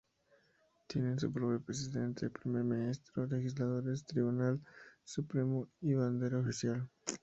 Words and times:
Tienen 0.87 1.19
su 1.19 1.31
propio 1.31 1.61
presidente, 1.61 2.31
primer 2.31 2.63
ministro, 2.63 3.27
legisladores, 3.27 4.03
tribunal 4.03 4.59
supremo, 5.05 5.67
y 5.79 5.93
bandera 5.93 6.39
oficial. 6.39 6.89